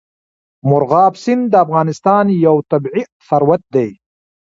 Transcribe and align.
مورغاب 0.69 1.13
سیند 1.23 1.43
د 1.49 1.55
افغانستان 1.65 2.25
یو 2.45 2.55
طبعي 2.71 3.03
ثروت 3.27 3.61
دی. 3.73 3.89